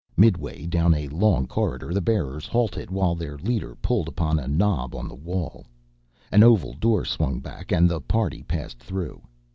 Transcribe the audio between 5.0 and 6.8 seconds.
the wall. An oval